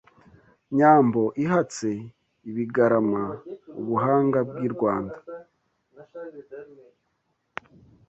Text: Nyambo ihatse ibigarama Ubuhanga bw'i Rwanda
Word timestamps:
Nyambo 0.77 1.23
ihatse 1.43 1.89
ibigarama 2.49 3.23
Ubuhanga 3.79 4.39
bw'i 4.49 4.67
Rwanda 4.75 5.17